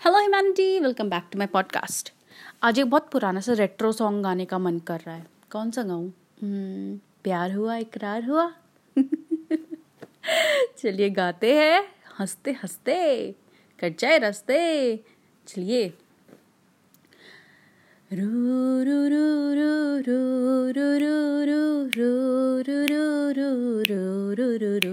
Hello 0.00 0.18
humanity 0.18 0.64
welcome 0.80 1.08
back 1.10 1.24
to 1.32 1.38
my 1.38 1.46
podcast 1.52 2.10
आज 2.62 2.78
एक 2.78 2.90
बहुत 2.90 3.08
पुराना 3.12 3.40
सा 3.40 3.52
रेट्रो 3.52 3.90
सॉन्ग 3.92 4.22
गाने 4.24 4.44
का 4.44 4.58
मन 4.58 4.78
कर 4.88 5.00
रहा 5.06 5.14
है 5.14 5.26
कौन 5.50 5.70
सा 5.70 5.82
गाऊं 5.82 6.04
hmm, 6.08 7.00
प्यार 7.24 7.52
हुआ 7.52 7.76
इकरार 7.76 8.24
हुआ 8.24 8.44
चलिए 10.78 11.08
गाते 11.10 11.52
हैं 11.56 11.80
हँसते 12.18 12.52
हँसते 12.62 12.98
कट 13.78 13.98
जाए 13.98 14.18
रस्ते 14.18 14.60
चलिए 15.46 15.86
रू 18.10 18.30
रू 18.88 19.00
रू 19.14 19.26
रू 19.58 19.72
रू 20.06 20.20
रू 20.78 20.88
रू 21.06 21.18
रू 21.88 22.00
रू 22.62 22.80
रू 23.00 23.10
रू 23.32 23.50
रू 23.90 24.00
रू 24.34 24.48
रू 24.62 24.76
रू 24.78 24.87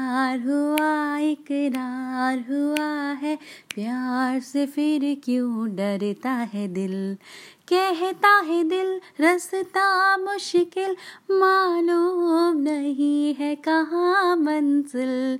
हुआ 0.29 1.17
इकरार 1.17 2.39
हुआ 2.39 3.11
है। 3.11 3.35
प्यार 3.75 4.39
से 4.39 4.65
फिर 4.65 5.21
क्यों 5.23 5.75
डरता 5.75 6.31
है 6.31 6.67
दिल? 6.67 7.17
कहता 7.67 8.29
है 8.29 8.63
दिल, 8.63 9.01
रसता 9.21 10.17
मुश्किल। 10.17 10.95
मालूम 11.31 12.57
नहीं 12.61 13.35
है 13.39 13.55
कहाँ 13.55 14.35
मंजिल। 14.35 15.39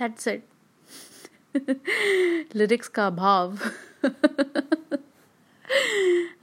That's 0.00 0.28
it. 0.28 0.49
लिरिक्स 2.54 2.88
का 2.88 3.10
भाव 3.10 3.58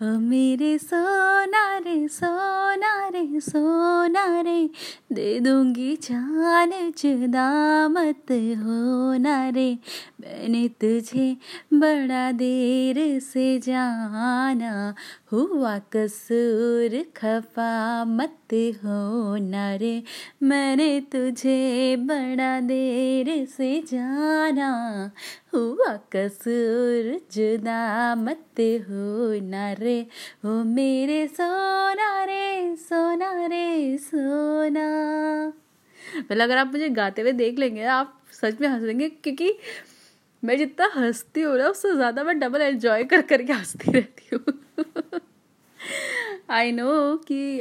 मेरे 0.02 0.78
सोना 0.78 1.78
रे 1.78 2.08
सोना 2.08 3.08
रे 3.08 3.40
सोना 3.40 4.42
रे, 4.42 4.70
दे 5.12 5.40
दूँगी 5.40 5.96
जान 5.96 6.72
जुदा 6.98 7.88
मत 7.88 8.32
होना 8.32 9.50
रे। 9.50 9.78
मैंने 10.22 10.68
तुझे 10.68 11.38
बड़ा 11.74 12.32
देर 12.32 13.20
से 13.20 13.60
जाना, 13.60 14.96
हुआ 15.32 15.78
कसूर 15.80 17.04
खफा 17.16 18.06
मत 18.06 18.54
होना 18.86 19.76
रे। 19.76 20.04
मैंने 20.44 21.00
तुझे 21.02 21.96
बड़ा 22.00 22.60
देर 22.60 23.46
से 23.46 23.82
जाना 23.82 24.72
हुआ 25.58 25.96
कसूर 26.16 27.22
जुदा 27.32 28.16
मत 28.16 28.60
होना 28.60 29.74
रे। 29.74 30.08
ओ 30.46 30.50
मेरे 30.50 31.28
सोना 31.28 32.24
रे 32.24 32.76
सोना 32.76 33.46
रे, 33.48 33.98
सोना। 33.98 34.88
मतलब 36.32 36.42
अगर 36.42 36.58
आप 36.58 36.68
मुझे 36.68 36.90
गाते 36.90 37.22
हुए 37.22 37.32
देख 37.32 37.60
लेंगे, 37.60 37.84
आप 37.84 38.24
सच 38.32 38.62
में 38.62 38.68
हंस 38.68 38.84
लेंगे, 38.84 39.10
क्योंकि 39.10 39.58
मैं 40.44 40.58
जितना 40.58 40.92
हंसती 40.96 41.42
हूँ 41.42 41.58
ना, 41.58 41.68
उससे 41.68 41.96
ज़्यादा 41.96 42.24
मैं 42.24 42.40
डबल 42.40 42.62
एंजॉय 42.62 43.04
कर 43.04 43.22
करके 43.22 43.54
हंसती 43.54 43.92
रहती 43.92 44.36
हूँ। 44.36 44.60
आई 46.50 46.72
नो 46.72 47.18
कि 47.18 47.60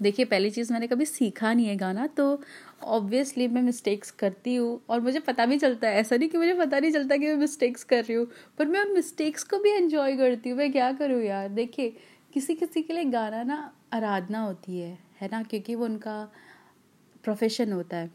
देखिए, 0.00 0.24
पहली 0.24 0.50
चीज़ 0.50 0.72
मैंने 0.72 0.86
कभी 0.86 1.04
सीखा 1.04 1.52
नहीं 1.52 1.66
है 1.66 1.76
गाना 1.76 2.06
तो 2.06 2.40
ऑब्वियसली 2.86 3.46
मैं 3.48 3.62
मिस्टेक्स 3.62 4.10
करती 4.10 4.54
हूँ 4.54 4.80
और 4.88 5.00
मुझे 5.00 5.20
पता 5.20 5.46
भी 5.46 5.58
चलता 5.58 5.88
है। 5.88 6.00
ऐसा 6.00 6.16
नहीं 6.16 6.28
कि 6.28 6.38
मुझे 6.38 6.54
पता 6.54 6.78
नहीं 6.78 6.92
चलता 6.92 7.16
कि 7.16 7.26
मैं 7.26 7.34
मिस्टेक्स 7.36 7.84
कर 7.84 8.04
रही 8.04 8.14
हूँ, 8.14 8.26
पर 8.58 8.66
मैं 8.66 8.80
उन 8.80 8.92
मिस्टेक्स 8.94 9.44
को 9.44 9.58
भी 9.58 9.70
एंजॉय 9.70 10.16
करती 10.16 10.50
हूँ। 10.50 10.58
मैं 10.58 10.70
क्या 10.72 10.92
करूँ 10.92 11.22
यार? 11.22 11.48
देखिए 11.48 11.96
किसी 12.34 12.54
किसी 12.54 12.82
के 12.82 12.92
लिए 12.92 13.04
गाना 13.04 13.42
ना 13.42 13.72
आराधना 13.92 14.40
होती 14.40 14.78
है 14.78 14.98
है 15.20 15.28
ना? 15.32 15.42
क्योंकि 15.42 15.74
वो 15.74 15.84
उनका 15.84 16.22
प्रोफेशन 17.24 17.72
होता 17.72 17.96
है। 17.96 18.10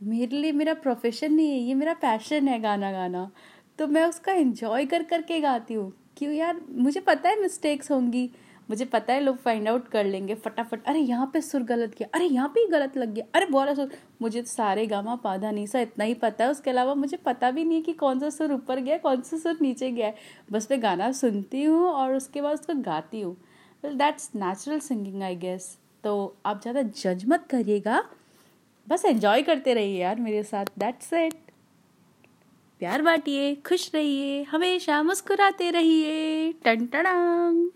मेरे 0.00 0.36
लिए 0.36 0.52
मेरा 0.52 0.74
प्रोफेशन 0.74 1.32
नहीं 1.32 1.50
है, 1.50 1.58
ये 1.58 1.74
मेरा 1.74 1.94
पैशन 1.94 2.48
है 2.48 2.60
गाना 2.60 2.92
गाना। 2.92 3.30
तो 3.78 3.86
मैं 3.86 4.04
उसका 4.04 4.32
एंजॉय 4.32 4.86
कर 4.86 5.02
करके 5.02 5.40
गाती 5.40 5.74
हूँ 5.74 5.92
क्यों 6.16 6.32
यार, 6.32 6.60
मुझे 6.70 7.00
पता 7.00 7.28
है 7.28 7.40
मिस्टेक्स 7.42 7.90
होंगी। 7.90 8.30
मुझे 8.68 8.84
पता 8.84 9.12
है, 9.12 9.20
लोग 9.20 9.36
फाइंड 9.36 9.68
आउट 9.68 9.86
कर 9.88 10.04
लेंगे 10.04 10.34
फटाफट। 10.36 10.84
अरे, 10.84 10.98
यहाँ 11.00 11.30
पे 11.32 11.40
सुर 11.40 11.62
गलत 11.64 11.94
गया 11.98 12.08
अरे, 12.14 12.24
यहाँ 12.26 12.48
पे 12.48 12.60
ही 12.60 12.66
गलत 12.68 12.96
लग 12.96 13.12
गया। 13.14 13.24
अरे 13.34 13.46
बोला 13.46 13.74
सुर 13.74 13.90
मुझे 14.22 14.40
तो 14.42 14.48
सारे 14.48 14.86
गामा 14.86 15.14
पाधा 15.16 15.50
नीसा 15.50 15.80
इतना 15.80 16.04
ही 16.04 16.14
पता 16.16 16.44
है। 16.44 16.50
उसके 16.50 16.70
अलावा 16.70 16.94
मुझे 16.94 17.16
पता 17.16 17.50
भी 17.50 17.64
नहीं 17.64 17.76
है 17.76 17.82
कि 17.82 17.92
कौन 17.94 18.20
सा 18.20 18.30
सुर 18.30 18.52
ऊपर 18.52 18.80
गया, 18.80 18.98
कौन 18.98 19.22
सा 19.22 19.36
सुर 19.38 19.58
नीचे 19.62 19.90
गया 19.90 20.06
है। 20.06 20.14
बस 20.52 20.68
मैं 20.70 20.82
गाना 20.82 21.10
सुनती 21.14 21.62
हूँ 21.62 21.88
और 21.88 22.14
उसके 22.14 22.40
बाद 22.40 22.54
उसको 22.54 22.74
गाती 22.82 23.20
हूँ। 23.20 23.36
Well 23.84 23.94
that's 23.98 24.30
natural 24.36 24.78
singing 24.80 25.22
I 25.22 25.36
guess 25.38 25.76
तो 26.04 26.12
आप 26.46 26.60
ज़्यादा 26.62 26.82
जज 26.82 27.24
मत 27.28 27.46
करिएगा। 27.50 28.02
बस 28.86 29.04
एंजॉय 29.04 29.42
करते 29.42 29.74
रहिए 29.74 30.00
यार 30.00 30.20
मेरे 30.20 30.42
साथ। 30.42 30.66
दैट्स 30.78 31.12
इट 31.12 31.34
प्यार 32.80 33.02
बांटिए, 33.02 33.54
खुश 33.66 33.90
रहिए, 33.94 34.42
हमेशा 34.42 35.02
मुस्कुराते 35.02 35.70
रहिए। 35.70 36.52
टन 36.64 36.86
टड़ांग 36.86 37.68